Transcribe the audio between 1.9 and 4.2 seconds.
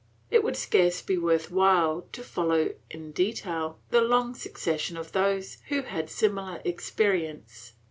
to follow in detail the